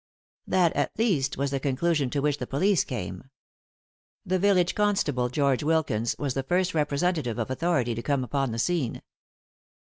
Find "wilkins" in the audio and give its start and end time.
5.61-6.15